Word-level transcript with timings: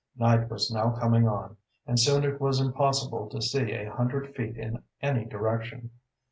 Night 0.17 0.49
was 0.49 0.71
now 0.71 0.89
coming 0.89 1.27
on, 1.27 1.57
and 1.85 1.99
soon 1.99 2.23
it 2.23 2.41
was 2.41 2.59
impossible 2.59 3.29
to 3.29 3.39
see 3.39 3.71
a 3.71 3.85
hundred 3.85 4.33
feet 4.35 4.57
in 4.57 4.81
any 4.99 5.25
direction. 5.25 5.91